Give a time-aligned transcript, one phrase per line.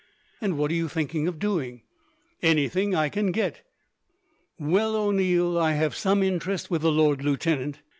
[0.41, 1.83] "And what are you thinking of doing?"
[2.41, 3.61] "Anything I can get."
[4.57, 7.81] "Well, O'Neil, I have some interest with the lord lieutenant.